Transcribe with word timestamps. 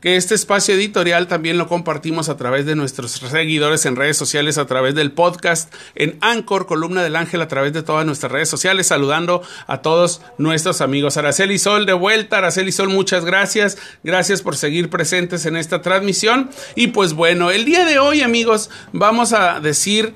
que 0.00 0.16
este 0.16 0.34
espacio 0.34 0.74
editorial 0.74 1.26
también 1.26 1.58
lo 1.58 1.68
compartimos 1.68 2.28
a 2.28 2.36
través 2.36 2.66
de 2.66 2.76
nuestros 2.76 3.12
seguidores 3.12 3.86
en 3.86 3.96
redes 3.96 4.16
sociales, 4.16 4.58
a 4.58 4.66
través 4.66 4.94
del 4.94 5.12
podcast, 5.12 5.72
en 5.94 6.18
Anchor, 6.20 6.66
Columna 6.66 7.02
del 7.02 7.16
Ángel, 7.16 7.42
a 7.42 7.48
través 7.48 7.72
de 7.72 7.82
todas 7.82 8.06
nuestras 8.06 8.32
redes 8.32 8.48
sociales, 8.48 8.86
saludando 8.86 9.42
a 9.66 9.82
todos 9.82 10.20
nuestros 10.38 10.80
amigos. 10.80 11.16
Araceli 11.16 11.58
Sol 11.58 11.86
de 11.86 11.92
vuelta, 11.92 12.38
Araceli 12.38 12.72
Sol, 12.72 12.88
muchas 12.88 13.24
gracias, 13.24 13.78
gracias 14.02 14.42
por 14.42 14.56
seguir 14.56 14.90
presentes 14.90 15.46
en 15.46 15.56
esta 15.56 15.82
transmisión. 15.82 16.50
Y 16.74 16.88
pues 16.88 17.12
bueno, 17.12 17.50
el 17.50 17.64
día 17.64 17.84
de 17.84 17.98
hoy 17.98 18.22
amigos, 18.22 18.70
vamos 18.92 19.32
a 19.32 19.60
decir 19.60 20.14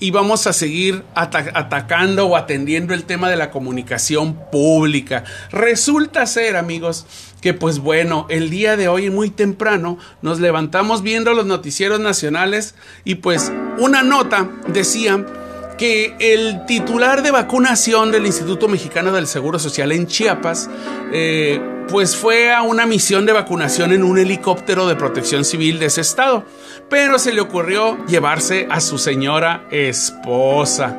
y 0.00 0.10
vamos 0.10 0.46
a 0.46 0.52
seguir 0.52 1.04
atacando 1.14 2.26
o 2.26 2.36
atendiendo 2.36 2.94
el 2.94 3.04
tema 3.04 3.28
de 3.28 3.36
la 3.36 3.50
comunicación 3.50 4.38
pública. 4.50 5.24
Resulta 5.50 6.26
ser, 6.26 6.56
amigos, 6.56 7.06
que 7.40 7.54
pues 7.54 7.78
bueno, 7.78 8.26
el 8.28 8.50
día 8.50 8.76
de 8.76 8.88
hoy 8.88 9.10
muy 9.10 9.30
temprano 9.30 9.98
nos 10.22 10.40
levantamos 10.40 11.02
viendo 11.02 11.34
los 11.34 11.46
noticieros 11.46 12.00
nacionales 12.00 12.74
y 13.04 13.16
pues 13.16 13.52
una 13.78 14.02
nota 14.02 14.50
decía 14.68 15.24
que 15.78 16.16
el 16.18 16.66
titular 16.66 17.22
de 17.22 17.30
vacunación 17.30 18.10
del 18.10 18.26
Instituto 18.26 18.66
Mexicano 18.66 19.12
del 19.12 19.28
Seguro 19.28 19.60
Social 19.60 19.92
en 19.92 20.08
Chiapas, 20.08 20.68
eh, 21.12 21.77
pues 21.88 22.16
fue 22.16 22.52
a 22.52 22.62
una 22.62 22.86
misión 22.86 23.24
de 23.26 23.32
vacunación 23.32 23.92
en 23.92 24.02
un 24.02 24.18
helicóptero 24.18 24.86
de 24.86 24.96
protección 24.96 25.44
civil 25.44 25.78
de 25.78 25.86
ese 25.86 26.02
estado, 26.02 26.44
pero 26.90 27.18
se 27.18 27.32
le 27.32 27.40
ocurrió 27.40 28.04
llevarse 28.06 28.66
a 28.70 28.80
su 28.80 28.98
señora 28.98 29.66
esposa. 29.70 30.98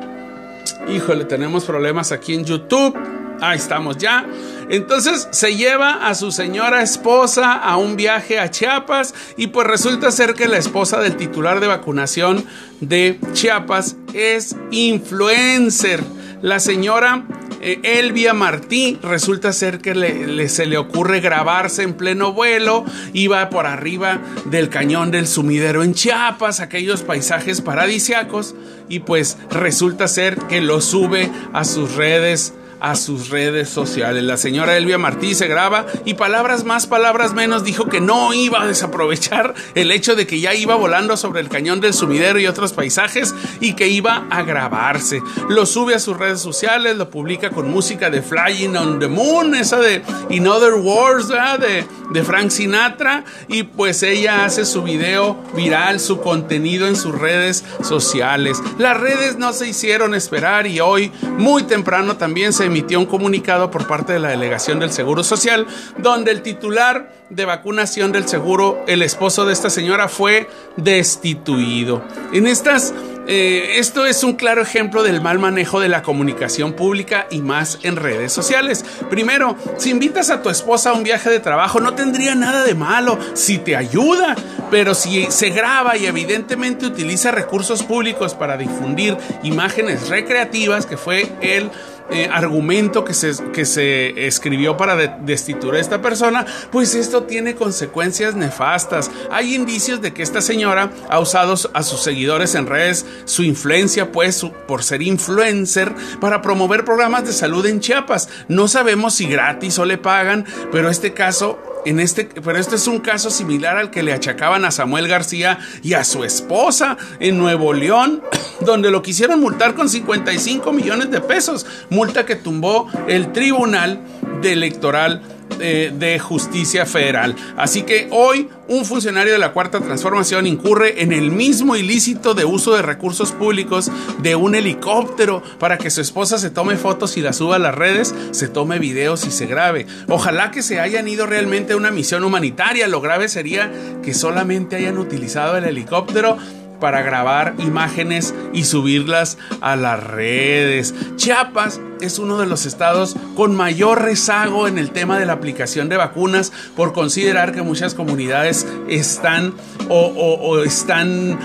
Híjole, 0.88 1.24
tenemos 1.24 1.64
problemas 1.64 2.12
aquí 2.12 2.34
en 2.34 2.44
YouTube. 2.44 2.96
Ahí 3.40 3.56
estamos 3.56 3.96
ya. 3.96 4.26
Entonces 4.68 5.28
se 5.30 5.56
lleva 5.56 6.06
a 6.06 6.14
su 6.14 6.30
señora 6.30 6.82
esposa 6.82 7.54
a 7.54 7.76
un 7.76 7.96
viaje 7.96 8.38
a 8.38 8.50
Chiapas 8.50 9.14
y 9.36 9.46
pues 9.46 9.66
resulta 9.66 10.10
ser 10.10 10.34
que 10.34 10.46
la 10.46 10.58
esposa 10.58 11.00
del 11.00 11.16
titular 11.16 11.60
de 11.60 11.66
vacunación 11.66 12.44
de 12.80 13.18
Chiapas 13.32 13.96
es 14.12 14.56
influencer. 14.70 16.02
La 16.42 16.60
señora 16.60 17.24
eh, 17.60 17.80
Elvia 17.82 18.34
Martí 18.34 18.98
resulta 19.02 19.52
ser 19.52 19.80
que 19.80 20.48
se 20.48 20.66
le 20.66 20.78
ocurre 20.78 21.20
grabarse 21.20 21.82
en 21.82 21.94
pleno 21.94 22.32
vuelo, 22.32 22.84
iba 23.12 23.48
por 23.50 23.66
arriba 23.66 24.20
del 24.46 24.68
cañón 24.68 25.10
del 25.10 25.26
sumidero 25.26 25.82
en 25.82 25.94
Chiapas, 25.94 26.60
aquellos 26.60 27.02
paisajes 27.02 27.60
paradisiacos, 27.60 28.54
y 28.88 29.00
pues 29.00 29.38
resulta 29.50 30.08
ser 30.08 30.36
que 30.48 30.60
lo 30.60 30.80
sube 30.80 31.30
a 31.52 31.64
sus 31.64 31.94
redes 31.94 32.54
a 32.80 32.94
sus 32.96 33.30
redes 33.30 33.68
sociales. 33.68 34.24
La 34.24 34.36
señora 34.36 34.76
Elvia 34.76 34.98
Martí 34.98 35.34
se 35.34 35.46
graba 35.48 35.86
y 36.04 36.14
palabras 36.14 36.64
más, 36.64 36.86
palabras 36.86 37.34
menos 37.34 37.64
dijo 37.64 37.86
que 37.86 38.00
no 38.00 38.32
iba 38.32 38.62
a 38.62 38.66
desaprovechar 38.66 39.54
el 39.74 39.90
hecho 39.92 40.16
de 40.16 40.26
que 40.26 40.40
ya 40.40 40.54
iba 40.54 40.74
volando 40.74 41.16
sobre 41.16 41.40
el 41.40 41.48
cañón 41.48 41.80
del 41.80 41.94
sumidero 41.94 42.38
y 42.38 42.46
otros 42.46 42.72
paisajes 42.72 43.34
y 43.60 43.74
que 43.74 43.88
iba 43.88 44.26
a 44.30 44.42
grabarse. 44.42 45.22
Lo 45.48 45.66
sube 45.66 45.94
a 45.94 45.98
sus 45.98 46.16
redes 46.16 46.40
sociales, 46.40 46.96
lo 46.96 47.10
publica 47.10 47.50
con 47.50 47.70
música 47.70 48.10
de 48.10 48.22
Flying 48.22 48.76
on 48.76 48.98
the 48.98 49.08
Moon, 49.08 49.54
esa 49.54 49.78
de 49.78 50.02
In 50.30 50.46
Other 50.46 50.74
Words, 50.74 51.28
de, 51.28 51.84
de 52.10 52.24
Frank 52.24 52.50
Sinatra 52.50 53.24
y 53.48 53.64
pues 53.64 54.02
ella 54.02 54.44
hace 54.44 54.64
su 54.64 54.82
video 54.82 55.36
viral, 55.54 56.00
su 56.00 56.20
contenido 56.20 56.88
en 56.88 56.96
sus 56.96 57.14
redes 57.18 57.64
sociales. 57.82 58.62
Las 58.78 58.98
redes 58.98 59.36
no 59.36 59.52
se 59.52 59.68
hicieron 59.68 60.14
esperar 60.14 60.66
y 60.66 60.80
hoy 60.80 61.12
muy 61.36 61.64
temprano 61.64 62.16
también 62.16 62.52
se 62.52 62.69
emitió 62.70 62.98
un 62.98 63.06
comunicado 63.06 63.70
por 63.70 63.86
parte 63.86 64.14
de 64.14 64.18
la 64.18 64.30
delegación 64.30 64.78
del 64.78 64.92
Seguro 64.92 65.22
Social, 65.22 65.66
donde 65.98 66.30
el 66.30 66.42
titular 66.42 67.12
de 67.28 67.44
vacunación 67.44 68.10
del 68.10 68.26
seguro, 68.26 68.82
el 68.88 69.02
esposo 69.02 69.44
de 69.44 69.52
esta 69.52 69.70
señora, 69.70 70.08
fue 70.08 70.48
destituido. 70.76 72.02
En 72.32 72.46
estas 72.46 72.92
eh, 73.32 73.78
esto 73.78 74.06
es 74.06 74.24
un 74.24 74.32
claro 74.32 74.60
ejemplo 74.60 75.04
del 75.04 75.20
mal 75.20 75.38
manejo 75.38 75.78
de 75.78 75.88
la 75.88 76.02
comunicación 76.02 76.72
pública 76.72 77.28
y 77.30 77.40
más 77.40 77.78
en 77.84 77.94
redes 77.94 78.32
sociales. 78.32 78.84
Primero, 79.08 79.56
si 79.76 79.90
invitas 79.90 80.30
a 80.30 80.42
tu 80.42 80.50
esposa 80.50 80.90
a 80.90 80.94
un 80.94 81.04
viaje 81.04 81.30
de 81.30 81.38
trabajo, 81.38 81.78
no 81.78 81.94
tendría 81.94 82.34
nada 82.34 82.64
de 82.64 82.74
malo 82.74 83.18
si 83.34 83.58
te 83.58 83.76
ayuda, 83.76 84.34
pero 84.70 84.94
si 84.94 85.30
se 85.30 85.50
graba 85.50 85.96
y 85.96 86.06
evidentemente 86.06 86.86
utiliza 86.86 87.30
recursos 87.30 87.84
públicos 87.84 88.34
para 88.34 88.56
difundir 88.56 89.16
imágenes 89.44 90.08
recreativas, 90.08 90.86
que 90.86 90.96
fue 90.96 91.30
el 91.40 91.70
eh, 92.12 92.28
argumento 92.30 93.04
que 93.04 93.14
se, 93.14 93.32
que 93.52 93.64
se 93.64 94.26
escribió 94.26 94.76
para 94.76 94.96
destituir 94.96 95.74
a 95.74 95.80
esta 95.80 96.02
persona, 96.02 96.46
pues 96.70 96.94
esto 96.94 97.24
tiene 97.24 97.54
consecuencias 97.54 98.34
nefastas. 98.34 99.10
Hay 99.30 99.54
indicios 99.54 100.00
de 100.00 100.12
que 100.12 100.22
esta 100.22 100.40
señora 100.40 100.90
ha 101.08 101.20
usado 101.20 101.54
a 101.72 101.82
sus 101.82 102.02
seguidores 102.02 102.54
en 102.54 102.66
redes 102.66 103.06
su 103.24 103.42
influencia, 103.42 104.12
pues 104.12 104.44
por 104.66 104.82
ser 104.82 105.02
influencer, 105.02 105.94
para 106.20 106.42
promover 106.42 106.84
programas 106.84 107.24
de 107.24 107.32
salud 107.32 107.64
en 107.66 107.80
Chiapas. 107.80 108.28
No 108.48 108.68
sabemos 108.68 109.14
si 109.14 109.26
gratis 109.26 109.78
o 109.78 109.84
le 109.84 109.98
pagan, 109.98 110.44
pero 110.72 110.88
este 110.88 111.12
caso 111.12 111.58
en 111.84 112.00
este, 112.00 112.24
pero 112.24 112.58
este 112.58 112.76
es 112.76 112.86
un 112.86 112.98
caso 112.98 113.30
similar 113.30 113.76
al 113.76 113.90
que 113.90 114.02
le 114.02 114.12
achacaban 114.12 114.64
a 114.64 114.70
Samuel 114.70 115.08
García 115.08 115.58
y 115.82 115.94
a 115.94 116.04
su 116.04 116.24
esposa 116.24 116.96
en 117.18 117.38
Nuevo 117.38 117.72
León, 117.72 118.22
donde 118.60 118.90
lo 118.90 119.02
quisieron 119.02 119.40
multar 119.40 119.74
con 119.74 119.88
55 119.88 120.72
millones 120.72 121.10
de 121.10 121.20
pesos, 121.20 121.66
multa 121.88 122.26
que 122.26 122.36
tumbó 122.36 122.88
el 123.08 123.32
Tribunal 123.32 124.00
de 124.42 124.52
Electoral 124.52 125.22
de, 125.60 126.18
Justicia 126.18 126.86
Federal. 126.86 127.36
Así 127.56 127.82
que 127.82 128.08
hoy 128.10 128.48
un 128.68 128.84
funcionario 128.84 129.32
de 129.32 129.38
la 129.38 129.52
Cuarta 129.52 129.80
Transformación 129.80 130.46
incurre 130.46 131.02
en 131.02 131.12
el 131.12 131.30
mismo 131.30 131.76
ilícito 131.76 132.34
de 132.34 132.44
uso 132.44 132.74
de 132.74 132.82
recursos 132.82 133.32
públicos 133.32 133.90
de 134.22 134.36
un 134.36 134.54
helicóptero 134.54 135.42
para 135.58 135.78
que 135.78 135.90
su 135.90 136.00
esposa 136.00 136.38
se 136.38 136.50
tome 136.50 136.76
fotos 136.76 137.16
y 137.16 137.20
las 137.20 137.36
suba 137.36 137.56
a 137.56 137.58
las 137.58 137.74
redes, 137.74 138.14
se 138.30 138.48
tome 138.48 138.78
videos 138.78 139.26
y 139.26 139.30
se 139.30 139.46
grabe. 139.46 139.86
Ojalá 140.08 140.50
que 140.50 140.62
se 140.62 140.80
hayan 140.80 141.08
ido 141.08 141.26
realmente 141.26 141.72
a 141.72 141.76
una 141.76 141.90
misión 141.90 142.24
humanitaria. 142.24 142.88
Lo 142.88 143.00
grave 143.00 143.28
sería 143.28 143.70
que 144.02 144.14
solamente 144.14 144.76
hayan 144.76 144.98
utilizado 144.98 145.56
el 145.56 145.64
helicóptero 145.64 146.36
para 146.80 147.02
grabar 147.02 147.54
imágenes 147.58 148.34
y 148.52 148.64
subirlas 148.64 149.38
a 149.60 149.76
las 149.76 150.02
redes. 150.02 150.94
Chiapas 151.16 151.80
es 152.00 152.18
uno 152.18 152.38
de 152.38 152.46
los 152.46 152.66
estados 152.66 153.16
con 153.36 153.54
mayor 153.54 154.02
rezago 154.02 154.66
en 154.66 154.78
el 154.78 154.90
tema 154.90 155.18
de 155.18 155.26
la 155.26 155.34
aplicación 155.34 155.88
de 155.88 155.96
vacunas 155.96 156.52
por 156.76 156.92
considerar 156.92 157.52
que 157.52 157.62
muchas 157.62 157.94
comunidades 157.94 158.66
están 158.88 159.54
o, 159.88 160.62
están 160.64 161.38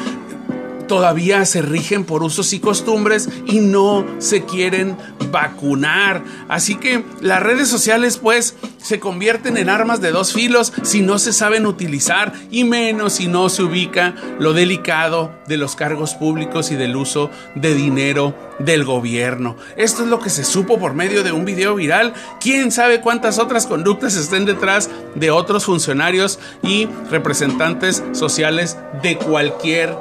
todavía 0.87 1.45
se 1.45 1.61
rigen 1.61 2.03
por 2.05 2.23
usos 2.23 2.53
y 2.53 2.59
costumbres 2.59 3.29
y 3.45 3.59
no 3.59 4.05
se 4.19 4.43
quieren 4.45 4.97
vacunar. 5.31 6.23
Así 6.47 6.75
que 6.75 7.03
las 7.21 7.41
redes 7.41 7.67
sociales 7.67 8.17
pues 8.17 8.55
se 8.77 8.99
convierten 8.99 9.57
en 9.57 9.69
armas 9.69 9.99
de 9.99 10.11
dos 10.11 10.33
filos 10.33 10.71
si 10.83 11.01
no 11.01 11.17
se 11.17 11.33
saben 11.33 11.65
utilizar 11.65 12.33
y 12.51 12.63
menos 12.63 13.13
si 13.13 13.27
no 13.27 13.49
se 13.49 13.63
ubica 13.63 14.15
lo 14.39 14.53
delicado 14.53 15.31
de 15.47 15.57
los 15.57 15.75
cargos 15.75 16.13
públicos 16.13 16.71
y 16.71 16.75
del 16.75 16.95
uso 16.95 17.29
de 17.55 17.73
dinero 17.73 18.35
del 18.59 18.85
gobierno. 18.85 19.57
Esto 19.75 20.03
es 20.03 20.09
lo 20.09 20.19
que 20.19 20.29
se 20.29 20.43
supo 20.43 20.79
por 20.79 20.93
medio 20.93 21.23
de 21.23 21.31
un 21.31 21.45
video 21.45 21.75
viral. 21.75 22.13
¿Quién 22.39 22.71
sabe 22.71 23.01
cuántas 23.01 23.39
otras 23.39 23.67
conductas 23.67 24.15
estén 24.15 24.45
detrás 24.45 24.89
de 25.15 25.31
otros 25.31 25.65
funcionarios 25.65 26.39
y 26.61 26.87
representantes 27.09 28.03
sociales 28.13 28.77
de 29.01 29.17
cualquier 29.17 29.95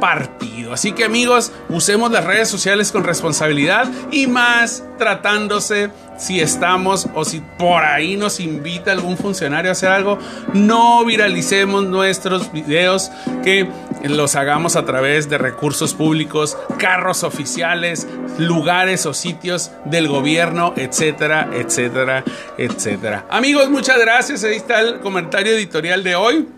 partido. 0.00 0.72
Así 0.72 0.92
que 0.92 1.04
amigos, 1.04 1.52
usemos 1.68 2.10
las 2.10 2.24
redes 2.24 2.48
sociales 2.48 2.92
con 2.92 3.04
responsabilidad 3.04 3.90
y 4.10 4.26
más 4.26 4.84
tratándose 4.98 5.90
si 6.16 6.40
estamos 6.40 7.08
o 7.14 7.24
si 7.24 7.40
por 7.58 7.82
ahí 7.82 8.16
nos 8.16 8.40
invita 8.40 8.92
algún 8.92 9.16
funcionario 9.16 9.70
a 9.70 9.72
hacer 9.72 9.90
algo, 9.90 10.18
no 10.52 11.04
viralicemos 11.04 11.84
nuestros 11.84 12.52
videos 12.52 13.10
que 13.42 13.68
los 14.04 14.36
hagamos 14.36 14.76
a 14.76 14.84
través 14.84 15.28
de 15.28 15.38
recursos 15.38 15.94
públicos, 15.94 16.56
carros 16.78 17.24
oficiales, 17.24 18.06
lugares 18.38 19.06
o 19.06 19.14
sitios 19.14 19.70
del 19.84 20.08
gobierno, 20.08 20.74
etcétera, 20.76 21.50
etcétera, 21.52 22.24
etcétera. 22.58 23.26
Amigos, 23.30 23.70
muchas 23.70 23.98
gracias. 23.98 24.44
Ahí 24.44 24.56
está 24.56 24.80
el 24.80 25.00
comentario 25.00 25.52
editorial 25.52 26.04
de 26.04 26.14
hoy 26.14 26.48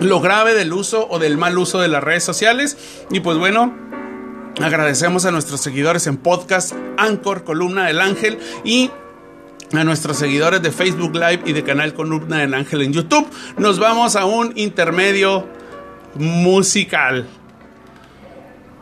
lo 0.00 0.20
grave 0.20 0.54
del 0.54 0.72
uso 0.72 1.06
o 1.08 1.18
del 1.18 1.36
mal 1.36 1.58
uso 1.58 1.80
de 1.80 1.88
las 1.88 2.02
redes 2.02 2.24
sociales. 2.24 2.76
Y 3.10 3.20
pues 3.20 3.38
bueno, 3.38 3.74
agradecemos 4.60 5.24
a 5.24 5.30
nuestros 5.30 5.60
seguidores 5.60 6.06
en 6.06 6.16
podcast, 6.16 6.72
Anchor, 6.96 7.44
Columna 7.44 7.86
del 7.86 8.00
Ángel 8.00 8.38
y 8.64 8.90
a 9.72 9.84
nuestros 9.84 10.16
seguidores 10.16 10.62
de 10.62 10.72
Facebook 10.72 11.14
Live 11.14 11.42
y 11.46 11.52
de 11.52 11.62
canal 11.62 11.94
Columna 11.94 12.38
del 12.38 12.54
Ángel 12.54 12.82
en 12.82 12.92
YouTube. 12.92 13.26
Nos 13.56 13.78
vamos 13.78 14.16
a 14.16 14.24
un 14.24 14.52
intermedio 14.56 15.46
musical. 16.14 17.26